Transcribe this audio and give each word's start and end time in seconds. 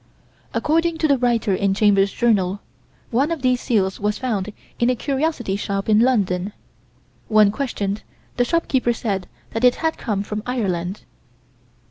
According 0.55 0.97
to 0.97 1.07
the 1.07 1.19
writer 1.19 1.53
in 1.53 1.75
Chambers' 1.75 2.11
Journal, 2.11 2.59
one 3.11 3.29
of 3.29 3.43
these 3.43 3.61
seals 3.61 3.99
was 3.99 4.17
found 4.17 4.51
in 4.79 4.89
a 4.89 4.95
curiosity 4.95 5.55
shop 5.55 5.87
in 5.87 5.99
London. 5.99 6.53
When 7.27 7.51
questioned, 7.51 8.01
the 8.35 8.43
shopkeeper 8.43 8.93
said 8.93 9.27
that 9.51 9.63
it 9.63 9.75
had 9.75 9.99
come 9.99 10.23
from 10.23 10.41
Ireland. 10.43 11.01